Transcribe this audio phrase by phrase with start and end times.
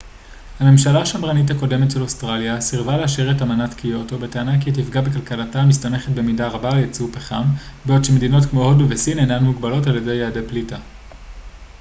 [0.59, 5.61] הממשלה השמרנית הקודמת של אוסטרליה סירבה לאשר את אמנת קיוטו בטענה כי היא תפגע בכלכלתה
[5.61, 7.43] המסתמכת במידה רבה על ייצוא פחם
[7.85, 10.77] בעוד שמדינות כמו הודו וסין אינן מוגבלות על ידי יעדי פליטה